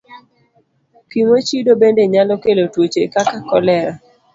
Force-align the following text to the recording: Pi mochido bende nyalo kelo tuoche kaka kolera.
Pi 1.09 1.19
mochido 1.27 1.71
bende 1.81 2.03
nyalo 2.13 2.33
kelo 2.43 2.63
tuoche 2.73 3.01
kaka 3.13 3.37
kolera. 3.49 3.93